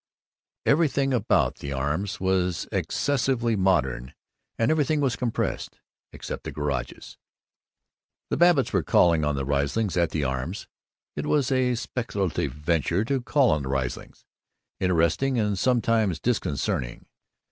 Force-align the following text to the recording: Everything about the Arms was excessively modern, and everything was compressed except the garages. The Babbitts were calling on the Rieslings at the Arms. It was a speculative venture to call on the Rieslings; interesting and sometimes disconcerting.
Everything 0.65 1.13
about 1.13 1.57
the 1.57 1.71
Arms 1.71 2.19
was 2.19 2.67
excessively 2.71 3.55
modern, 3.55 4.15
and 4.57 4.71
everything 4.71 4.99
was 4.99 5.15
compressed 5.15 5.79
except 6.11 6.43
the 6.43 6.51
garages. 6.51 7.19
The 8.31 8.37
Babbitts 8.37 8.73
were 8.73 8.81
calling 8.81 9.23
on 9.23 9.35
the 9.35 9.45
Rieslings 9.45 9.95
at 9.97 10.09
the 10.09 10.23
Arms. 10.23 10.67
It 11.15 11.27
was 11.27 11.51
a 11.51 11.75
speculative 11.75 12.51
venture 12.51 13.05
to 13.05 13.21
call 13.21 13.51
on 13.51 13.61
the 13.61 13.69
Rieslings; 13.69 14.25
interesting 14.79 15.37
and 15.37 15.55
sometimes 15.55 16.19
disconcerting. 16.19 17.05